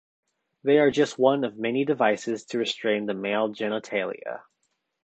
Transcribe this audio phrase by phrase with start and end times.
[0.63, 4.41] They are just one of many devices to restrain the male genitalia.